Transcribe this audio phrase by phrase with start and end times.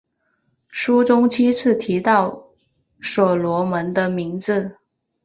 [0.69, 2.47] 书中七次提到
[3.01, 4.79] 所罗门的名字。